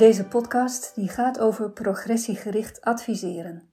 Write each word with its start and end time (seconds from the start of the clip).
Deze 0.00 0.24
podcast 0.24 0.94
die 0.94 1.08
gaat 1.08 1.40
over 1.40 1.70
progressiegericht 1.70 2.80
adviseren. 2.80 3.68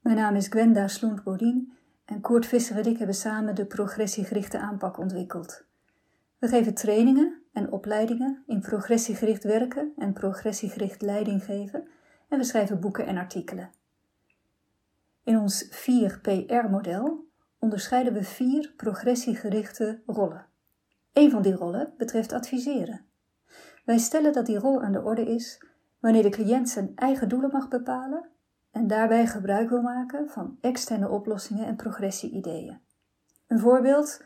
Mijn 0.00 0.16
naam 0.16 0.34
is 0.34 0.46
Gwenda 0.46 0.88
Sloent-Bodien 0.88 1.72
en 2.04 2.20
Koert 2.20 2.46
Visser 2.46 2.76
en 2.76 2.84
ik 2.84 2.98
hebben 2.98 3.16
samen 3.16 3.54
de 3.54 3.66
progressiegerichte 3.66 4.58
aanpak 4.58 4.98
ontwikkeld. 4.98 5.64
We 6.38 6.48
geven 6.48 6.74
trainingen 6.74 7.42
en 7.52 7.72
opleidingen 7.72 8.42
in 8.46 8.60
progressiegericht 8.60 9.44
werken 9.44 9.92
en 9.96 10.12
progressiegericht 10.12 11.02
leiding 11.02 11.44
geven 11.44 11.88
en 12.28 12.38
we 12.38 12.44
schrijven 12.44 12.80
boeken 12.80 13.06
en 13.06 13.16
artikelen. 13.16 13.70
In 15.24 15.38
ons 15.38 15.64
4PR-model 15.64 17.28
onderscheiden 17.58 18.12
we 18.12 18.24
vier 18.24 18.72
progressiegerichte 18.76 20.02
rollen. 20.06 20.46
Een 21.12 21.30
van 21.30 21.42
die 21.42 21.54
rollen 21.54 21.94
betreft 21.96 22.32
adviseren. 22.32 23.10
Wij 23.84 23.98
stellen 23.98 24.32
dat 24.32 24.46
die 24.46 24.58
rol 24.58 24.82
aan 24.82 24.92
de 24.92 25.02
orde 25.02 25.26
is 25.26 25.64
wanneer 26.00 26.22
de 26.22 26.28
cliënt 26.28 26.68
zijn 26.68 26.92
eigen 26.94 27.28
doelen 27.28 27.50
mag 27.52 27.68
bepalen 27.68 28.28
en 28.70 28.86
daarbij 28.86 29.26
gebruik 29.26 29.68
wil 29.68 29.82
maken 29.82 30.28
van 30.28 30.58
externe 30.60 31.08
oplossingen 31.08 31.66
en 31.66 31.76
progressie-ideeën. 31.76 32.80
Een 33.46 33.58
voorbeeld: 33.58 34.24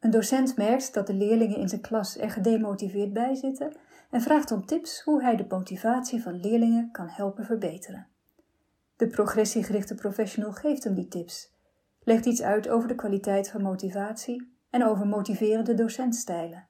een 0.00 0.10
docent 0.10 0.56
merkt 0.56 0.94
dat 0.94 1.06
de 1.06 1.14
leerlingen 1.14 1.56
in 1.56 1.68
zijn 1.68 1.80
klas 1.80 2.18
er 2.18 2.30
gedemotiveerd 2.30 3.12
bij 3.12 3.34
zitten 3.34 3.76
en 4.10 4.20
vraagt 4.20 4.50
om 4.50 4.66
tips 4.66 5.02
hoe 5.02 5.22
hij 5.22 5.36
de 5.36 5.46
motivatie 5.48 6.22
van 6.22 6.40
leerlingen 6.40 6.90
kan 6.90 7.08
helpen 7.08 7.44
verbeteren. 7.44 8.06
De 8.96 9.06
progressiegerichte 9.06 9.94
professional 9.94 10.52
geeft 10.52 10.84
hem 10.84 10.94
die 10.94 11.08
tips, 11.08 11.52
legt 12.02 12.26
iets 12.26 12.42
uit 12.42 12.68
over 12.68 12.88
de 12.88 12.94
kwaliteit 12.94 13.50
van 13.50 13.62
motivatie 13.62 14.52
en 14.70 14.84
over 14.84 15.06
motiverende 15.06 15.74
docentstijlen. 15.74 16.68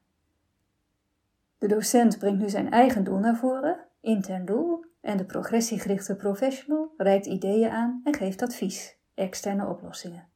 De 1.61 1.67
docent 1.67 2.17
brengt 2.17 2.39
nu 2.39 2.49
zijn 2.49 2.71
eigen 2.71 3.03
doel 3.03 3.17
naar 3.17 3.35
voren, 3.35 3.77
intern 3.99 4.45
doel, 4.45 4.85
en 5.01 5.17
de 5.17 5.25
progressiegerichte 5.25 6.15
professional 6.15 6.93
reikt 6.97 7.25
ideeën 7.25 7.69
aan 7.69 8.01
en 8.03 8.15
geeft 8.15 8.41
advies, 8.41 8.97
externe 9.13 9.67
oplossingen. 9.67 10.27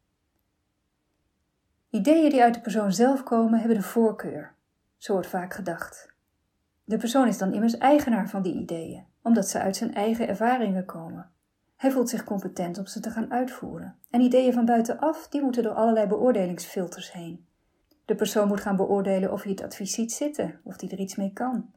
Ideeën 1.90 2.30
die 2.30 2.42
uit 2.42 2.54
de 2.54 2.62
persoon 2.62 2.92
zelf 2.94 3.24
komen 3.24 3.60
hebben 3.60 3.78
de 3.78 3.84
voorkeur, 3.84 4.56
zo 4.98 5.14
wordt 5.14 5.28
vaak 5.28 5.54
gedacht. 5.54 6.14
De 6.84 6.98
persoon 6.98 7.28
is 7.28 7.38
dan 7.38 7.54
immers 7.54 7.78
eigenaar 7.78 8.30
van 8.30 8.42
die 8.42 8.54
ideeën, 8.54 9.06
omdat 9.22 9.48
ze 9.48 9.60
uit 9.60 9.76
zijn 9.76 9.94
eigen 9.94 10.28
ervaringen 10.28 10.86
komen. 10.86 11.32
Hij 11.76 11.92
voelt 11.92 12.10
zich 12.10 12.24
competent 12.24 12.78
om 12.78 12.86
ze 12.86 13.00
te 13.00 13.10
gaan 13.10 13.32
uitvoeren. 13.32 13.96
En 14.10 14.22
ideeën 14.22 14.54
van 14.54 14.66
buitenaf, 14.66 15.28
die 15.28 15.42
moeten 15.42 15.64
door 15.64 15.74
allerlei 15.74 16.08
beoordelingsfilters 16.08 17.12
heen. 17.12 17.46
De 18.06 18.16
persoon 18.16 18.48
moet 18.48 18.62
gaan 18.62 18.76
beoordelen 18.76 19.32
of 19.32 19.42
hij 19.42 19.52
het 19.52 19.64
advies 19.64 19.94
ziet 19.94 20.12
zitten, 20.12 20.60
of 20.64 20.80
hij 20.82 20.90
er 20.90 21.00
iets 21.00 21.16
mee 21.16 21.34
kan. 21.34 21.72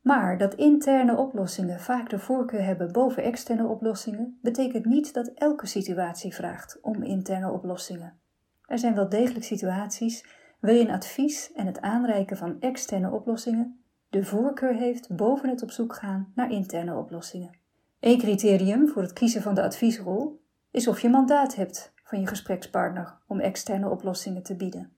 Maar 0.00 0.38
dat 0.38 0.54
interne 0.54 1.16
oplossingen 1.16 1.80
vaak 1.80 2.10
de 2.10 2.18
voorkeur 2.18 2.64
hebben 2.64 2.92
boven 2.92 3.22
externe 3.22 3.66
oplossingen, 3.66 4.38
betekent 4.42 4.84
niet 4.84 5.14
dat 5.14 5.30
elke 5.34 5.66
situatie 5.66 6.34
vraagt 6.34 6.78
om 6.82 7.02
interne 7.02 7.50
oplossingen. 7.50 8.18
Er 8.66 8.78
zijn 8.78 8.94
wel 8.94 9.08
degelijk 9.08 9.44
situaties 9.44 10.26
waarin 10.60 10.90
advies 10.90 11.52
en 11.52 11.66
het 11.66 11.80
aanreiken 11.80 12.36
van 12.36 12.60
externe 12.60 13.10
oplossingen 13.10 13.84
de 14.14 14.24
voorkeur 14.24 14.74
heeft 14.74 15.16
boven 15.16 15.48
het 15.48 15.62
op 15.62 15.70
zoek 15.70 15.94
gaan 15.94 16.32
naar 16.34 16.50
interne 16.50 16.94
oplossingen. 16.94 17.58
Een 18.00 18.18
criterium 18.18 18.88
voor 18.88 19.02
het 19.02 19.12
kiezen 19.12 19.42
van 19.42 19.54
de 19.54 19.62
adviesrol 19.62 20.40
is 20.70 20.88
of 20.88 21.00
je 21.00 21.08
mandaat 21.08 21.54
hebt 21.54 21.92
van 22.04 22.20
je 22.20 22.26
gesprekspartner 22.26 23.14
om 23.26 23.40
externe 23.40 23.88
oplossingen 23.88 24.42
te 24.42 24.56
bieden. 24.56 24.92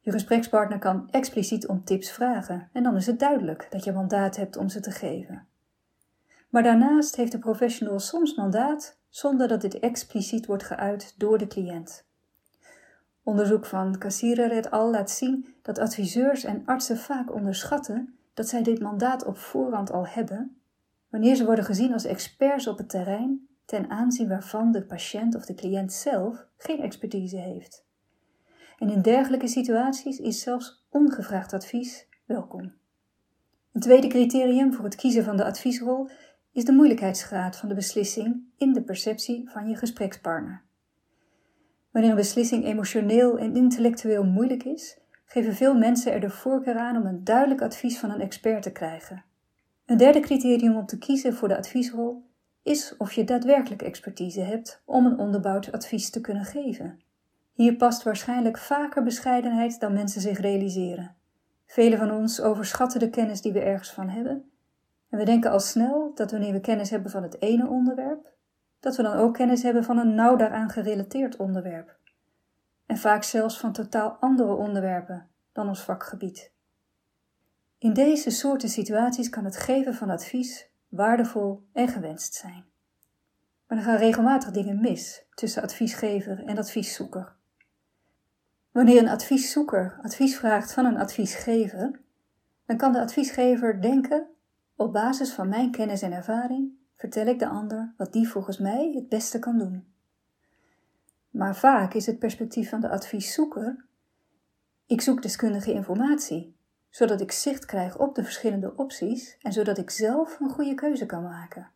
Je 0.00 0.10
gesprekspartner 0.10 0.78
kan 0.78 1.08
expliciet 1.10 1.66
om 1.66 1.84
tips 1.84 2.10
vragen 2.10 2.68
en 2.72 2.82
dan 2.82 2.96
is 2.96 3.06
het 3.06 3.18
duidelijk 3.18 3.66
dat 3.70 3.84
je 3.84 3.92
mandaat 3.92 4.36
hebt 4.36 4.56
om 4.56 4.68
ze 4.68 4.80
te 4.80 4.90
geven. 4.90 5.46
Maar 6.48 6.62
daarnaast 6.62 7.16
heeft 7.16 7.32
de 7.32 7.38
professional 7.38 7.98
soms 7.98 8.34
mandaat 8.34 8.98
zonder 9.08 9.48
dat 9.48 9.60
dit 9.60 9.78
expliciet 9.78 10.46
wordt 10.46 10.62
geuit 10.62 11.14
door 11.18 11.38
de 11.38 11.46
cliënt. 11.46 12.06
Onderzoek 13.22 13.66
van 13.66 13.98
Cassirer 13.98 14.52
et 14.52 14.70
al. 14.70 14.90
laat 14.90 15.10
zien 15.10 15.54
dat 15.62 15.78
adviseurs 15.78 16.44
en 16.44 16.62
artsen 16.64 16.96
vaak 16.98 17.34
onderschatten 17.34 18.18
dat 18.34 18.48
zij 18.48 18.62
dit 18.62 18.80
mandaat 18.80 19.24
op 19.24 19.38
voorhand 19.38 19.92
al 19.92 20.06
hebben, 20.06 20.60
wanneer 21.08 21.34
ze 21.34 21.44
worden 21.44 21.64
gezien 21.64 21.92
als 21.92 22.04
experts 22.04 22.66
op 22.66 22.78
het 22.78 22.88
terrein 22.88 23.48
ten 23.64 23.90
aanzien 23.90 24.28
waarvan 24.28 24.72
de 24.72 24.84
patiënt 24.84 25.34
of 25.34 25.44
de 25.44 25.54
cliënt 25.54 25.92
zelf 25.92 26.46
geen 26.56 26.80
expertise 26.80 27.36
heeft. 27.36 27.84
En 28.78 28.90
in 28.90 29.02
dergelijke 29.02 29.46
situaties 29.46 30.18
is 30.18 30.40
zelfs 30.40 30.86
ongevraagd 30.90 31.52
advies 31.52 32.08
welkom. 32.24 32.72
Een 33.72 33.80
tweede 33.80 34.06
criterium 34.06 34.72
voor 34.72 34.84
het 34.84 34.94
kiezen 34.94 35.24
van 35.24 35.36
de 35.36 35.44
adviesrol 35.44 36.08
is 36.52 36.64
de 36.64 36.72
moeilijkheidsgraad 36.72 37.56
van 37.56 37.68
de 37.68 37.74
beslissing 37.74 38.42
in 38.56 38.72
de 38.72 38.82
perceptie 38.82 39.50
van 39.50 39.68
je 39.68 39.76
gesprekspartner. 39.76 40.62
Wanneer 41.90 42.10
een 42.10 42.16
beslissing 42.16 42.64
emotioneel 42.64 43.38
en 43.38 43.56
intellectueel 43.56 44.24
moeilijk 44.24 44.64
is, 44.64 44.98
geven 45.24 45.54
veel 45.54 45.74
mensen 45.74 46.12
er 46.12 46.20
de 46.20 46.30
voorkeur 46.30 46.76
aan 46.76 46.96
om 46.96 47.06
een 47.06 47.24
duidelijk 47.24 47.62
advies 47.62 47.98
van 47.98 48.10
een 48.10 48.20
expert 48.20 48.62
te 48.62 48.72
krijgen. 48.72 49.24
Een 49.86 49.96
derde 49.96 50.20
criterium 50.20 50.76
om 50.76 50.86
te 50.86 50.98
kiezen 50.98 51.34
voor 51.34 51.48
de 51.48 51.56
adviesrol 51.56 52.24
is 52.64 52.96
of 52.96 53.12
je 53.12 53.24
daadwerkelijk 53.24 53.82
expertise 53.82 54.40
hebt 54.40 54.82
om 54.84 55.06
een 55.06 55.18
onderbouwd 55.18 55.72
advies 55.72 56.10
te 56.10 56.20
kunnen 56.20 56.44
geven. 56.44 57.00
Hier 57.52 57.76
past 57.76 58.02
waarschijnlijk 58.02 58.58
vaker 58.58 59.02
bescheidenheid 59.02 59.80
dan 59.80 59.92
mensen 59.92 60.20
zich 60.20 60.40
realiseren. 60.40 61.14
Velen 61.66 61.98
van 61.98 62.10
ons 62.10 62.40
overschatten 62.40 63.00
de 63.00 63.10
kennis 63.10 63.40
die 63.40 63.52
we 63.52 63.60
ergens 63.60 63.92
van 63.92 64.08
hebben. 64.08 64.50
En 65.10 65.18
we 65.18 65.24
denken 65.24 65.50
al 65.50 65.60
snel 65.60 66.12
dat 66.14 66.30
wanneer 66.30 66.52
we 66.52 66.60
kennis 66.60 66.90
hebben 66.90 67.10
van 67.10 67.22
het 67.22 67.40
ene 67.40 67.68
onderwerp, 67.68 68.32
dat 68.80 68.96
we 68.96 69.02
dan 69.02 69.16
ook 69.16 69.34
kennis 69.34 69.62
hebben 69.62 69.84
van 69.84 69.98
een 69.98 70.14
nauw 70.14 70.36
daaraan 70.36 70.70
gerelateerd 70.70 71.36
onderwerp. 71.36 71.96
En 72.86 72.96
vaak 72.96 73.22
zelfs 73.22 73.58
van 73.58 73.72
totaal 73.72 74.10
andere 74.20 74.54
onderwerpen 74.54 75.28
dan 75.52 75.68
ons 75.68 75.82
vakgebied. 75.82 76.52
In 77.78 77.92
deze 77.92 78.30
soorten 78.30 78.68
situaties 78.68 79.28
kan 79.28 79.44
het 79.44 79.56
geven 79.56 79.94
van 79.94 80.10
advies 80.10 80.72
waardevol 80.94 81.66
en 81.72 81.88
gewenst 81.88 82.34
zijn. 82.34 82.64
Maar 83.66 83.78
er 83.78 83.84
gaan 83.84 83.96
regelmatig 83.96 84.50
dingen 84.50 84.80
mis 84.80 85.24
tussen 85.34 85.62
adviesgever 85.62 86.44
en 86.44 86.58
advieszoeker. 86.58 87.34
Wanneer 88.70 88.98
een 88.98 89.08
advieszoeker 89.08 89.98
advies 90.02 90.36
vraagt 90.36 90.72
van 90.72 90.84
een 90.84 90.98
adviesgever, 90.98 92.00
dan 92.66 92.76
kan 92.76 92.92
de 92.92 93.00
adviesgever 93.00 93.82
denken: 93.82 94.26
op 94.76 94.92
basis 94.92 95.32
van 95.32 95.48
mijn 95.48 95.70
kennis 95.70 96.02
en 96.02 96.12
ervaring 96.12 96.72
vertel 96.96 97.26
ik 97.26 97.38
de 97.38 97.48
ander 97.48 97.94
wat 97.96 98.12
die 98.12 98.28
volgens 98.28 98.58
mij 98.58 98.92
het 98.94 99.08
beste 99.08 99.38
kan 99.38 99.58
doen. 99.58 99.92
Maar 101.30 101.56
vaak 101.56 101.94
is 101.94 102.06
het 102.06 102.18
perspectief 102.18 102.68
van 102.68 102.80
de 102.80 102.88
advieszoeker: 102.88 103.84
ik 104.86 105.00
zoek 105.00 105.22
deskundige 105.22 105.72
informatie, 105.72 106.56
zodat 106.94 107.20
ik 107.20 107.32
zicht 107.32 107.64
krijg 107.64 107.98
op 107.98 108.14
de 108.14 108.24
verschillende 108.24 108.76
opties 108.76 109.36
en 109.40 109.52
zodat 109.52 109.78
ik 109.78 109.90
zelf 109.90 110.40
een 110.40 110.50
goede 110.50 110.74
keuze 110.74 111.06
kan 111.06 111.22
maken. 111.22 111.70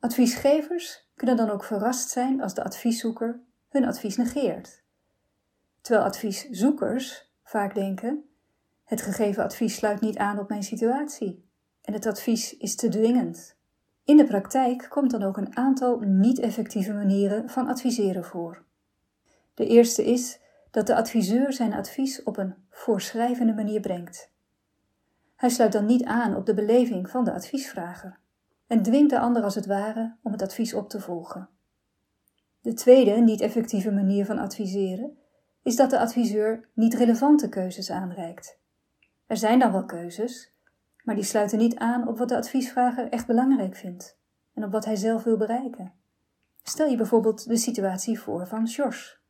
Adviesgevers 0.00 1.08
kunnen 1.14 1.36
dan 1.36 1.50
ook 1.50 1.64
verrast 1.64 2.08
zijn 2.08 2.42
als 2.42 2.54
de 2.54 2.64
advieszoeker 2.64 3.40
hun 3.68 3.84
advies 3.84 4.16
negeert. 4.16 4.82
Terwijl 5.80 6.06
advieszoekers 6.06 7.32
vaak 7.42 7.74
denken: 7.74 8.28
het 8.84 9.00
gegeven 9.00 9.44
advies 9.44 9.74
sluit 9.74 10.00
niet 10.00 10.16
aan 10.16 10.38
op 10.38 10.48
mijn 10.48 10.62
situatie 10.62 11.44
en 11.82 11.92
het 11.92 12.06
advies 12.06 12.56
is 12.56 12.76
te 12.76 12.88
dwingend. 12.88 13.56
In 14.04 14.16
de 14.16 14.26
praktijk 14.26 14.86
komt 14.88 15.10
dan 15.10 15.22
ook 15.22 15.36
een 15.36 15.56
aantal 15.56 15.98
niet-effectieve 16.00 16.92
manieren 16.92 17.50
van 17.50 17.68
adviseren 17.68 18.24
voor. 18.24 18.64
De 19.54 19.66
eerste 19.66 20.04
is 20.04 20.44
dat 20.76 20.86
de 20.86 20.96
adviseur 20.96 21.52
zijn 21.52 21.72
advies 21.72 22.22
op 22.22 22.36
een 22.36 22.54
voorschrijvende 22.70 23.54
manier 23.54 23.80
brengt. 23.80 24.30
Hij 25.36 25.48
sluit 25.48 25.72
dan 25.72 25.86
niet 25.86 26.04
aan 26.04 26.36
op 26.36 26.46
de 26.46 26.54
beleving 26.54 27.10
van 27.10 27.24
de 27.24 27.32
adviesvrager 27.32 28.18
en 28.66 28.82
dwingt 28.82 29.10
de 29.10 29.18
ander 29.18 29.42
als 29.42 29.54
het 29.54 29.66
ware 29.66 30.16
om 30.22 30.32
het 30.32 30.42
advies 30.42 30.74
op 30.74 30.88
te 30.88 31.00
volgen. 31.00 31.48
De 32.60 32.72
tweede 32.72 33.10
niet 33.10 33.40
effectieve 33.40 33.92
manier 33.92 34.24
van 34.24 34.38
adviseren 34.38 35.18
is 35.62 35.76
dat 35.76 35.90
de 35.90 35.98
adviseur 35.98 36.68
niet 36.74 36.94
relevante 36.94 37.48
keuzes 37.48 37.90
aanreikt. 37.90 38.58
Er 39.26 39.36
zijn 39.36 39.58
dan 39.58 39.72
wel 39.72 39.84
keuzes, 39.84 40.52
maar 41.04 41.14
die 41.14 41.24
sluiten 41.24 41.58
niet 41.58 41.76
aan 41.76 42.08
op 42.08 42.18
wat 42.18 42.28
de 42.28 42.36
adviesvrager 42.36 43.08
echt 43.08 43.26
belangrijk 43.26 43.76
vindt 43.76 44.18
en 44.54 44.64
op 44.64 44.72
wat 44.72 44.84
hij 44.84 44.96
zelf 44.96 45.22
wil 45.22 45.36
bereiken. 45.36 45.92
Stel 46.62 46.86
je 46.86 46.96
bijvoorbeeld 46.96 47.48
de 47.48 47.56
situatie 47.56 48.20
voor 48.20 48.46
van 48.46 48.66
George. 48.66 49.24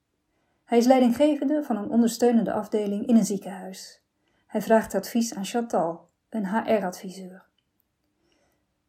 Hij 0.66 0.78
is 0.78 0.86
leidinggevende 0.86 1.62
van 1.62 1.76
een 1.76 1.90
ondersteunende 1.90 2.52
afdeling 2.52 3.06
in 3.06 3.16
een 3.16 3.24
ziekenhuis. 3.24 4.02
Hij 4.46 4.62
vraagt 4.62 4.94
advies 4.94 5.34
aan 5.34 5.44
Chantal, 5.44 6.08
een 6.28 6.46
HR-adviseur. 6.46 7.44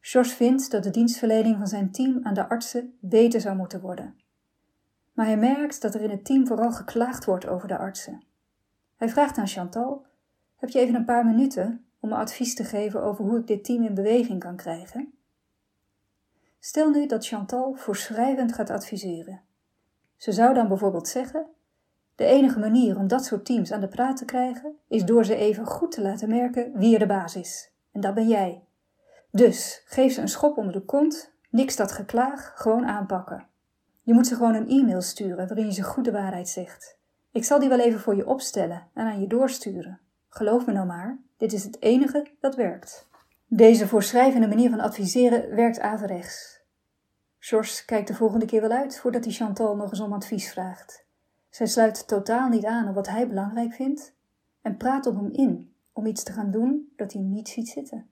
George 0.00 0.34
vindt 0.34 0.70
dat 0.70 0.82
de 0.82 0.90
dienstverlening 0.90 1.56
van 1.56 1.66
zijn 1.66 1.90
team 1.90 2.20
aan 2.22 2.34
de 2.34 2.48
artsen 2.48 2.96
beter 3.00 3.40
zou 3.40 3.56
moeten 3.56 3.80
worden. 3.80 4.20
Maar 5.12 5.26
hij 5.26 5.36
merkt 5.36 5.82
dat 5.82 5.94
er 5.94 6.00
in 6.00 6.10
het 6.10 6.24
team 6.24 6.46
vooral 6.46 6.72
geklaagd 6.72 7.24
wordt 7.24 7.46
over 7.46 7.68
de 7.68 7.78
artsen. 7.78 8.22
Hij 8.96 9.08
vraagt 9.08 9.38
aan 9.38 9.46
Chantal 9.46 10.06
Heb 10.56 10.68
je 10.68 10.78
even 10.78 10.94
een 10.94 11.04
paar 11.04 11.24
minuten 11.24 11.86
om 12.00 12.08
me 12.08 12.14
advies 12.14 12.54
te 12.54 12.64
geven 12.64 13.02
over 13.02 13.24
hoe 13.24 13.38
ik 13.38 13.46
dit 13.46 13.64
team 13.64 13.82
in 13.82 13.94
beweging 13.94 14.40
kan 14.40 14.56
krijgen? 14.56 15.12
Stel 16.58 16.90
nu 16.90 17.06
dat 17.06 17.26
Chantal 17.26 17.74
voorschrijvend 17.74 18.52
gaat 18.52 18.70
adviseren. 18.70 19.42
Ze 20.16 20.32
zou 20.32 20.54
dan 20.54 20.68
bijvoorbeeld 20.68 21.08
zeggen: 21.08 21.46
De 22.18 22.24
enige 22.24 22.58
manier 22.58 22.96
om 22.96 23.08
dat 23.08 23.24
soort 23.24 23.44
teams 23.44 23.72
aan 23.72 23.80
de 23.80 23.88
praat 23.88 24.16
te 24.16 24.24
krijgen 24.24 24.76
is 24.88 25.04
door 25.04 25.24
ze 25.24 25.34
even 25.34 25.66
goed 25.66 25.92
te 25.92 26.02
laten 26.02 26.28
merken 26.28 26.72
wie 26.74 26.92
er 26.92 26.98
de 26.98 27.06
baas 27.06 27.36
is. 27.36 27.70
En 27.92 28.00
dat 28.00 28.14
ben 28.14 28.28
jij. 28.28 28.62
Dus 29.30 29.82
geef 29.84 30.12
ze 30.12 30.20
een 30.20 30.28
schop 30.28 30.56
onder 30.56 30.72
de 30.72 30.80
kont, 30.80 31.32
niks 31.50 31.76
dat 31.76 31.92
geklaag, 31.92 32.52
gewoon 32.54 32.86
aanpakken. 32.86 33.46
Je 34.02 34.14
moet 34.14 34.26
ze 34.26 34.34
gewoon 34.34 34.54
een 34.54 34.68
e-mail 34.68 35.00
sturen 35.00 35.46
waarin 35.46 35.66
je 35.66 35.72
ze 35.72 35.82
goed 35.82 36.04
de 36.04 36.12
waarheid 36.12 36.48
zegt. 36.48 36.98
Ik 37.32 37.44
zal 37.44 37.58
die 37.58 37.68
wel 37.68 37.80
even 37.80 38.00
voor 38.00 38.16
je 38.16 38.26
opstellen 38.26 38.86
en 38.94 39.06
aan 39.06 39.20
je 39.20 39.26
doorsturen. 39.26 40.00
Geloof 40.28 40.66
me 40.66 40.72
nou 40.72 40.86
maar, 40.86 41.18
dit 41.36 41.52
is 41.52 41.64
het 41.64 41.82
enige 41.82 42.26
dat 42.40 42.54
werkt. 42.54 43.08
Deze 43.46 43.88
voorschrijvende 43.88 44.48
manier 44.48 44.70
van 44.70 44.80
adviseren 44.80 45.54
werkt 45.54 45.80
averechts. 45.80 46.60
George 47.38 47.84
kijkt 47.84 48.08
de 48.08 48.14
volgende 48.14 48.46
keer 48.46 48.60
wel 48.60 48.70
uit 48.70 48.98
voordat 48.98 49.24
hij 49.24 49.32
Chantal 49.32 49.76
nog 49.76 49.90
eens 49.90 50.00
om 50.00 50.12
advies 50.12 50.50
vraagt. 50.50 51.06
Zij 51.48 51.66
sluit 51.66 52.08
totaal 52.08 52.48
niet 52.48 52.64
aan 52.64 52.88
op 52.88 52.94
wat 52.94 53.08
hij 53.08 53.28
belangrijk 53.28 53.72
vindt 53.72 54.14
en 54.62 54.76
praat 54.76 55.06
op 55.06 55.14
hem 55.14 55.30
in 55.32 55.74
om 55.92 56.06
iets 56.06 56.22
te 56.22 56.32
gaan 56.32 56.50
doen 56.50 56.92
dat 56.96 57.12
hij 57.12 57.22
niet 57.22 57.48
ziet 57.48 57.68
zitten. 57.68 58.10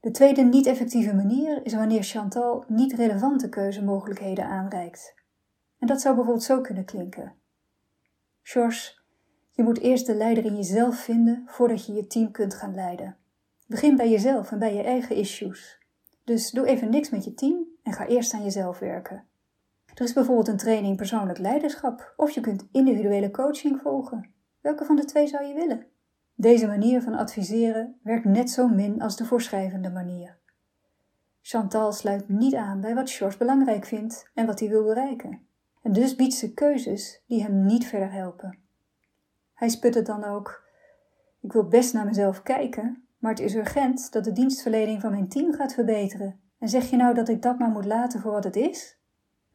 De 0.00 0.10
tweede 0.10 0.42
niet-effectieve 0.42 1.14
manier 1.14 1.64
is 1.64 1.74
wanneer 1.74 2.02
Chantal 2.02 2.64
niet 2.68 2.92
relevante 2.92 3.48
keuzemogelijkheden 3.48 4.44
aanreikt. 4.44 5.14
En 5.78 5.86
dat 5.86 6.00
zou 6.00 6.14
bijvoorbeeld 6.14 6.44
zo 6.44 6.60
kunnen 6.60 6.84
klinken. 6.84 7.34
George, 8.42 8.92
je 9.52 9.62
moet 9.62 9.78
eerst 9.78 10.06
de 10.06 10.14
leider 10.14 10.44
in 10.44 10.56
jezelf 10.56 10.96
vinden 10.96 11.42
voordat 11.46 11.86
je 11.86 11.92
je 11.92 12.06
team 12.06 12.30
kunt 12.30 12.54
gaan 12.54 12.74
leiden. 12.74 13.16
Begin 13.66 13.96
bij 13.96 14.10
jezelf 14.10 14.52
en 14.52 14.58
bij 14.58 14.74
je 14.74 14.82
eigen 14.82 15.16
issues. 15.16 15.78
Dus 16.24 16.50
doe 16.50 16.66
even 16.66 16.90
niks 16.90 17.10
met 17.10 17.24
je 17.24 17.34
team 17.34 17.66
en 17.82 17.92
ga 17.92 18.06
eerst 18.06 18.34
aan 18.34 18.42
jezelf 18.42 18.78
werken. 18.78 19.27
Er 19.98 20.04
is 20.04 20.12
bijvoorbeeld 20.12 20.48
een 20.48 20.56
training 20.56 20.96
persoonlijk 20.96 21.38
leiderschap 21.38 22.12
of 22.16 22.30
je 22.30 22.40
kunt 22.40 22.68
individuele 22.72 23.30
coaching 23.30 23.80
volgen. 23.80 24.30
Welke 24.60 24.84
van 24.84 24.96
de 24.96 25.04
twee 25.04 25.26
zou 25.26 25.44
je 25.44 25.54
willen? 25.54 25.86
Deze 26.34 26.66
manier 26.66 27.02
van 27.02 27.14
adviseren 27.14 27.98
werkt 28.02 28.24
net 28.24 28.50
zo 28.50 28.68
min 28.68 29.02
als 29.02 29.16
de 29.16 29.24
voorschrijvende 29.24 29.90
manier. 29.90 30.38
Chantal 31.40 31.92
sluit 31.92 32.28
niet 32.28 32.54
aan 32.54 32.80
bij 32.80 32.94
wat 32.94 33.10
George 33.10 33.38
belangrijk 33.38 33.84
vindt 33.84 34.30
en 34.34 34.46
wat 34.46 34.60
hij 34.60 34.68
wil 34.68 34.84
bereiken. 34.84 35.46
En 35.82 35.92
dus 35.92 36.16
biedt 36.16 36.34
ze 36.34 36.54
keuzes 36.54 37.22
die 37.26 37.42
hem 37.42 37.64
niet 37.64 37.86
verder 37.86 38.12
helpen. 38.12 38.58
Hij 39.54 39.68
sputte 39.68 40.02
dan 40.02 40.24
ook: 40.24 40.62
Ik 41.40 41.52
wil 41.52 41.68
best 41.68 41.92
naar 41.92 42.04
mezelf 42.04 42.42
kijken, 42.42 43.08
maar 43.18 43.30
het 43.30 43.40
is 43.40 43.54
urgent 43.54 44.12
dat 44.12 44.24
de 44.24 44.32
dienstverlening 44.32 45.00
van 45.00 45.10
mijn 45.10 45.28
team 45.28 45.52
gaat 45.52 45.74
verbeteren. 45.74 46.40
En 46.58 46.68
zeg 46.68 46.90
je 46.90 46.96
nou 46.96 47.14
dat 47.14 47.28
ik 47.28 47.42
dat 47.42 47.58
maar 47.58 47.70
moet 47.70 47.84
laten 47.84 48.20
voor 48.20 48.32
wat 48.32 48.44
het 48.44 48.56
is? 48.56 48.97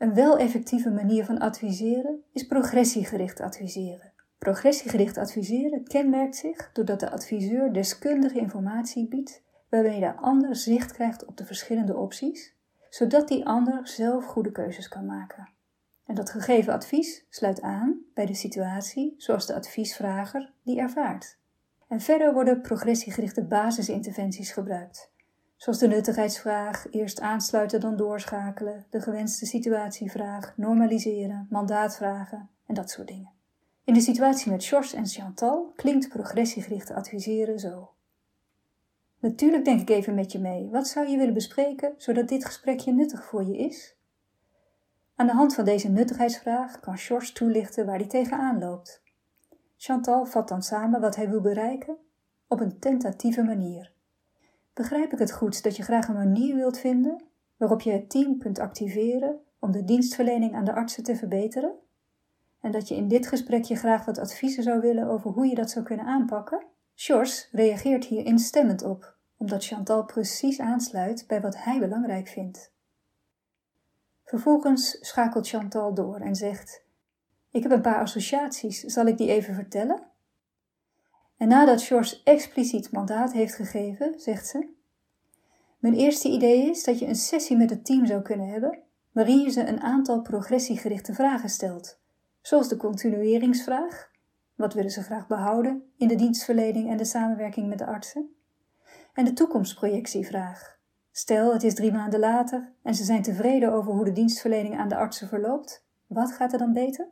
Een 0.03 0.13
wel 0.13 0.37
effectieve 0.37 0.89
manier 0.89 1.25
van 1.25 1.39
adviseren 1.39 2.23
is 2.33 2.47
progressiegericht 2.47 3.39
adviseren. 3.39 4.11
Progressiegericht 4.37 5.17
adviseren 5.17 5.83
kenmerkt 5.83 6.35
zich 6.35 6.71
doordat 6.73 6.99
de 6.99 7.09
adviseur 7.11 7.73
deskundige 7.73 8.39
informatie 8.39 9.07
biedt 9.07 9.43
waarbij 9.69 9.99
de 9.99 10.15
ander 10.15 10.55
zicht 10.55 10.91
krijgt 10.91 11.25
op 11.25 11.37
de 11.37 11.45
verschillende 11.45 11.95
opties, 11.95 12.55
zodat 12.89 13.27
die 13.27 13.45
ander 13.45 13.87
zelf 13.87 14.25
goede 14.25 14.51
keuzes 14.51 14.87
kan 14.87 15.05
maken. 15.05 15.49
En 16.05 16.15
dat 16.15 16.29
gegeven 16.29 16.73
advies 16.73 17.25
sluit 17.29 17.61
aan 17.61 17.99
bij 18.13 18.25
de 18.25 18.35
situatie 18.35 19.13
zoals 19.17 19.45
de 19.45 19.55
adviesvrager 19.55 20.51
die 20.63 20.79
ervaart. 20.79 21.37
En 21.87 22.01
verder 22.01 22.33
worden 22.33 22.61
progressiegerichte 22.61 23.43
basisinterventies 23.43 24.51
gebruikt, 24.51 25.11
zoals 25.63 25.79
de 25.79 25.87
nuttigheidsvraag, 25.87 26.85
eerst 26.91 27.21
aansluiten 27.21 27.79
dan 27.79 27.95
doorschakelen, 27.95 28.85
de 28.89 29.01
gewenste 29.01 29.45
situatievraag, 29.45 30.53
normaliseren, 30.57 31.47
mandaatvragen 31.49 32.49
en 32.65 32.75
dat 32.75 32.89
soort 32.89 33.07
dingen. 33.07 33.31
In 33.83 33.93
de 33.93 33.99
situatie 33.99 34.51
met 34.51 34.65
Georges 34.65 34.93
en 34.93 35.07
Chantal 35.07 35.71
klinkt 35.75 36.09
progressiegericht 36.09 36.91
adviseren 36.91 37.59
zo. 37.59 37.91
Natuurlijk 39.19 39.65
denk 39.65 39.81
ik 39.81 39.89
even 39.89 40.15
met 40.15 40.31
je 40.31 40.39
mee. 40.39 40.69
Wat 40.69 40.87
zou 40.87 41.07
je 41.07 41.17
willen 41.17 41.33
bespreken 41.33 41.93
zodat 41.97 42.27
dit 42.27 42.45
gesprekje 42.45 42.93
nuttig 42.93 43.23
voor 43.23 43.43
je 43.43 43.57
is? 43.57 43.95
Aan 45.15 45.27
de 45.27 45.33
hand 45.33 45.55
van 45.55 45.65
deze 45.65 45.89
nuttigheidsvraag 45.89 46.79
kan 46.79 46.97
Georges 46.97 47.31
toelichten 47.31 47.85
waar 47.85 47.97
hij 47.97 48.07
tegenaan 48.07 48.59
loopt. 48.59 49.01
Chantal 49.77 50.25
vat 50.25 50.47
dan 50.47 50.63
samen 50.63 51.01
wat 51.01 51.15
hij 51.15 51.29
wil 51.29 51.41
bereiken 51.41 51.97
op 52.47 52.59
een 52.59 52.79
tentatieve 52.79 53.43
manier. 53.43 53.92
Begrijp 54.73 55.13
ik 55.13 55.19
het 55.19 55.31
goed 55.31 55.63
dat 55.63 55.75
je 55.75 55.83
graag 55.83 56.07
een 56.07 56.13
manier 56.13 56.55
wilt 56.55 56.79
vinden 56.79 57.23
waarop 57.57 57.81
je 57.81 57.91
het 57.91 58.09
team 58.09 58.37
kunt 58.37 58.59
activeren 58.59 59.39
om 59.59 59.71
de 59.71 59.83
dienstverlening 59.83 60.55
aan 60.55 60.65
de 60.65 60.73
artsen 60.73 61.03
te 61.03 61.15
verbeteren? 61.15 61.75
En 62.61 62.71
dat 62.71 62.87
je 62.87 62.95
in 62.95 63.07
dit 63.07 63.27
gesprekje 63.27 63.75
graag 63.75 64.05
wat 64.05 64.17
adviezen 64.17 64.63
zou 64.63 64.79
willen 64.79 65.07
over 65.07 65.31
hoe 65.31 65.47
je 65.47 65.55
dat 65.55 65.69
zou 65.69 65.85
kunnen 65.85 66.05
aanpakken? 66.05 66.65
George 66.95 67.47
reageert 67.51 68.05
hier 68.05 68.25
instemmend 68.25 68.83
op, 68.83 69.17
omdat 69.37 69.65
Chantal 69.65 70.05
precies 70.05 70.59
aansluit 70.59 71.27
bij 71.27 71.41
wat 71.41 71.63
hij 71.63 71.79
belangrijk 71.79 72.27
vindt. 72.27 72.73
Vervolgens 74.23 74.97
schakelt 75.01 75.47
Chantal 75.47 75.93
door 75.93 76.19
en 76.19 76.35
zegt: 76.35 76.85
Ik 77.51 77.63
heb 77.63 77.71
een 77.71 77.81
paar 77.81 78.01
associaties, 78.01 78.79
zal 78.79 79.05
ik 79.05 79.17
die 79.17 79.29
even 79.29 79.53
vertellen? 79.53 80.12
En 81.43 81.49
nadat 81.49 81.83
George 81.83 82.21
expliciet 82.23 82.91
mandaat 82.91 83.33
heeft 83.33 83.55
gegeven, 83.55 84.13
zegt 84.19 84.47
ze: 84.47 84.67
Mijn 85.79 85.93
eerste 85.93 86.29
idee 86.29 86.69
is 86.69 86.83
dat 86.83 86.99
je 86.99 87.07
een 87.07 87.15
sessie 87.15 87.57
met 87.57 87.69
het 87.69 87.85
team 87.85 88.05
zou 88.05 88.21
kunnen 88.21 88.47
hebben, 88.47 88.79
waarin 89.11 89.39
je 89.39 89.49
ze 89.49 89.67
een 89.67 89.81
aantal 89.81 90.21
progressiegerichte 90.21 91.13
vragen 91.13 91.49
stelt, 91.49 91.99
zoals 92.41 92.67
de 92.67 92.77
continueringsvraag: 92.77 94.11
wat 94.55 94.73
willen 94.73 94.91
ze 94.91 95.03
graag 95.03 95.27
behouden 95.27 95.91
in 95.97 96.07
de 96.07 96.15
dienstverlening 96.15 96.89
en 96.89 96.97
de 96.97 97.05
samenwerking 97.05 97.67
met 97.67 97.77
de 97.77 97.85
artsen? 97.85 98.35
En 99.13 99.25
de 99.25 99.33
toekomstprojectievraag: 99.33 100.79
Stel, 101.11 101.53
het 101.53 101.63
is 101.63 101.75
drie 101.75 101.91
maanden 101.91 102.19
later 102.19 102.71
en 102.83 102.95
ze 102.95 103.03
zijn 103.03 103.21
tevreden 103.21 103.73
over 103.73 103.93
hoe 103.93 104.05
de 104.05 104.11
dienstverlening 104.11 104.77
aan 104.77 104.89
de 104.89 104.95
artsen 104.95 105.27
verloopt. 105.27 105.85
Wat 106.07 106.31
gaat 106.31 106.53
er 106.53 106.59
dan 106.59 106.73
beter? 106.73 107.07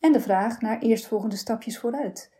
En 0.00 0.12
de 0.12 0.20
vraag 0.20 0.60
naar 0.60 0.78
eerstvolgende 0.78 1.36
stapjes 1.36 1.78
vooruit. 1.78 2.32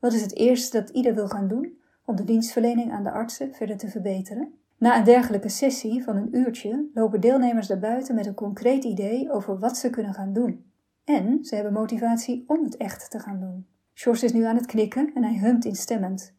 Wat 0.00 0.12
is 0.12 0.22
het 0.22 0.36
eerste 0.36 0.80
dat 0.80 0.90
ieder 0.90 1.14
wil 1.14 1.28
gaan 1.28 1.48
doen 1.48 1.78
om 2.04 2.16
de 2.16 2.24
dienstverlening 2.24 2.92
aan 2.92 3.04
de 3.04 3.10
artsen 3.10 3.54
verder 3.54 3.76
te 3.76 3.88
verbeteren? 3.88 4.54
Na 4.78 4.98
een 4.98 5.04
dergelijke 5.04 5.48
sessie 5.48 6.04
van 6.04 6.16
een 6.16 6.36
uurtje 6.36 6.88
lopen 6.94 7.20
deelnemers 7.20 7.68
naar 7.68 7.78
buiten 7.78 8.14
met 8.14 8.26
een 8.26 8.34
concreet 8.34 8.84
idee 8.84 9.32
over 9.32 9.58
wat 9.58 9.76
ze 9.76 9.90
kunnen 9.90 10.14
gaan 10.14 10.32
doen. 10.32 10.72
En 11.04 11.44
ze 11.44 11.54
hebben 11.54 11.72
motivatie 11.72 12.44
om 12.46 12.64
het 12.64 12.76
echt 12.76 13.10
te 13.10 13.18
gaan 13.18 13.40
doen. 13.40 13.66
George 13.94 14.24
is 14.24 14.32
nu 14.32 14.44
aan 14.44 14.56
het 14.56 14.66
knikken 14.66 15.10
en 15.14 15.24
hij 15.24 15.38
humt 15.38 15.64
instemmend. 15.64 16.34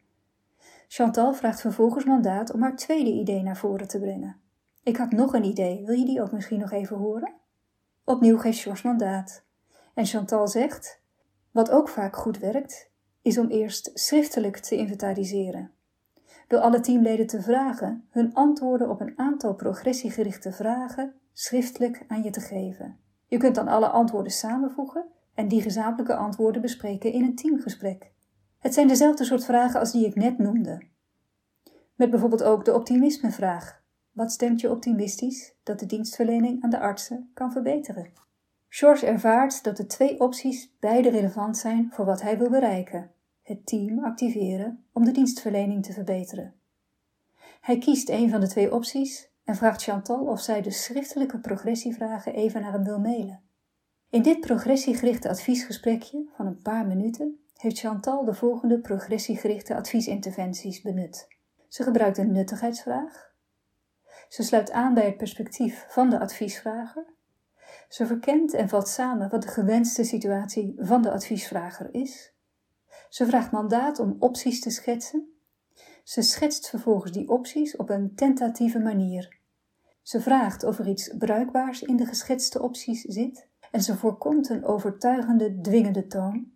Chantal 0.88 1.34
vraagt 1.34 1.62
vervolgens 1.62 2.06
mandaat 2.06 2.54
om 2.54 2.62
haar 2.62 2.76
tweede 2.76 3.12
idee 3.12 3.44
naar 3.44 3.58
voren 3.58 3.88
te 3.88 4.00
brengen. 4.00 4.36
Ik 4.84 4.98
had 4.98 5.12
nog 5.12 5.34
een 5.34 5.44
idee, 5.44 5.86
wil 5.86 5.96
je 5.96 6.06
die 6.06 6.22
ook 6.22 6.32
misschien 6.32 6.60
nog 6.60 6.72
even 6.72 6.98
horen? 6.98 7.34
Opnieuw 8.04 8.38
geeft 8.38 8.60
George 8.60 8.88
mandaat. 8.88 9.44
En 9.94 10.06
Chantal 10.06 10.48
zegt: 10.48 11.02
Wat 11.52 11.72
ook 11.72 11.90
vaak 11.90 12.16
goed 12.16 12.38
werkt, 12.38 12.91
is 13.22 13.38
om 13.38 13.48
eerst 13.48 13.92
schriftelijk 13.94 14.58
te 14.58 14.76
inventariseren. 14.76 15.72
Door 16.48 16.60
alle 16.60 16.80
teamleden 16.80 17.28
te 17.28 17.42
vragen 17.42 18.08
hun 18.10 18.34
antwoorden 18.34 18.90
op 18.90 19.02
een 19.02 19.14
aantal 19.16 19.54
progressiegerichte 19.54 20.52
vragen 20.52 21.14
schriftelijk 21.34 22.04
aan 22.08 22.24
je 22.24 22.30
te 22.30 22.40
geven. 22.40 22.98
Je 23.28 23.38
kunt 23.38 23.56
dan 23.56 23.68
alle 23.68 23.88
antwoorden 23.88 24.32
samenvoegen 24.32 25.06
en 25.34 25.48
die 25.48 25.62
gezamenlijke 25.62 26.16
antwoorden 26.16 26.62
bespreken 26.62 27.12
in 27.12 27.24
een 27.24 27.36
teamgesprek. 27.36 28.12
Het 28.60 28.74
zijn 28.74 28.88
dezelfde 28.88 29.24
soort 29.24 29.46
vragen 29.46 29.80
als 29.80 29.92
die 29.92 30.06
ik 30.06 30.16
net 30.16 30.38
noemde. 30.38 30.82
Met 31.96 32.10
bijvoorbeeld 32.10 32.44
ook 32.44 32.66
de 32.66 32.74
optimismevraag. 32.74 33.82
Wat 34.12 34.32
stemt 34.32 34.62
je 34.62 34.72
optimistisch 34.72 35.56
dat 35.64 35.80
de 35.80 35.86
dienstverlening 35.86 36.64
aan 36.64 36.70
de 36.70 36.80
artsen 36.80 37.32
kan 37.34 37.52
verbeteren? 37.52 38.12
George 38.74 39.06
ervaart 39.06 39.64
dat 39.64 39.78
de 39.78 39.86
twee 39.86 40.20
opties 40.20 40.76
beide 40.80 41.10
relevant 41.10 41.58
zijn 41.58 41.92
voor 41.94 42.06
wat 42.06 42.22
hij 42.22 42.38
wil 42.38 42.50
bereiken: 42.50 43.12
het 43.44 43.66
team 43.66 44.04
activeren 44.04 44.86
om 44.94 45.06
de 45.06 45.12
dienstverlening 45.12 45.86
te 45.86 45.94
verbeteren. 45.94 46.54
Hij 47.62 47.78
kiest 47.78 48.10
een 48.10 48.30
van 48.30 48.40
de 48.40 48.48
twee 48.48 48.74
opties 48.74 49.32
en 49.44 49.56
vraagt 49.56 49.84
Chantal 49.84 50.26
of 50.26 50.42
zij 50.42 50.62
de 50.62 50.72
schriftelijke 50.72 51.40
progressievragen 51.40 52.34
even 52.34 52.62
naar 52.62 52.72
hem 52.72 52.84
wil 52.84 53.00
mailen. 53.00 53.42
In 54.10 54.22
dit 54.22 54.40
progressiegerichte 54.40 55.30
adviesgesprekje 55.30 56.30
van 56.36 56.46
een 56.46 56.62
paar 56.62 56.88
minuten 56.88 57.40
heeft 57.56 57.80
Chantal 57.80 58.26
de 58.26 58.34
volgende 58.34 58.80
progressiegerichte 58.80 59.76
adviesinterventies 59.76 60.82
benut. 60.82 61.28
Ze 61.68 61.84
gebruikt 61.84 62.18
een 62.18 62.32
nuttigheidsvraag. 62.32 63.34
Ze 64.30 64.44
sluit 64.44 64.72
aan 64.72 64.94
bij 64.94 65.06
het 65.06 65.18
perspectief 65.18 65.86
van 65.90 66.10
de 66.10 66.20
adviesvrager. 66.20 67.11
Ze 67.92 68.06
verkent 68.06 68.54
en 68.54 68.70
vat 68.70 68.90
samen 68.90 69.30
wat 69.30 69.42
de 69.42 69.48
gewenste 69.48 70.04
situatie 70.04 70.76
van 70.78 71.02
de 71.02 71.12
adviesvrager 71.12 71.94
is. 71.94 72.34
Ze 73.10 73.26
vraagt 73.26 73.52
mandaat 73.52 74.00
om 74.00 74.16
opties 74.20 74.62
te 74.62 74.70
schetsen. 74.70 75.34
Ze 76.04 76.22
schetst 76.22 76.70
vervolgens 76.70 77.12
die 77.12 77.30
opties 77.30 77.76
op 77.76 77.90
een 77.90 78.16
tentatieve 78.16 78.80
manier. 78.80 79.40
Ze 80.02 80.22
vraagt 80.22 80.64
of 80.64 80.80
er 80.80 80.88
iets 80.88 81.14
bruikbaars 81.18 81.82
in 81.82 81.96
de 81.96 82.06
geschetste 82.06 82.62
opties 82.62 83.02
zit 83.02 83.48
en 83.72 83.82
ze 83.82 83.98
voorkomt 83.98 84.50
een 84.50 84.66
overtuigende, 84.66 85.62
dwingende 85.62 86.08
toon. 86.08 86.52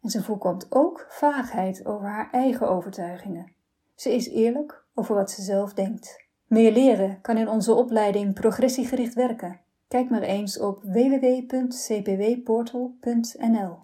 En 0.00 0.10
ze 0.10 0.22
voorkomt 0.22 0.66
ook 0.68 1.06
vaagheid 1.08 1.86
over 1.86 2.06
haar 2.06 2.30
eigen 2.30 2.68
overtuigingen. 2.68 3.52
Ze 3.94 4.14
is 4.14 4.28
eerlijk 4.28 4.84
over 4.94 5.14
wat 5.14 5.30
ze 5.30 5.42
zelf 5.42 5.74
denkt. 5.74 6.24
Meer 6.46 6.72
leren 6.72 7.20
kan 7.20 7.36
in 7.36 7.48
onze 7.48 7.74
opleiding 7.74 8.34
progressiegericht 8.34 9.14
werken. 9.14 9.63
Kijk 9.94 10.10
maar 10.10 10.22
eens 10.22 10.58
op 10.58 10.82
www.cpwportal.nl. 10.82 13.78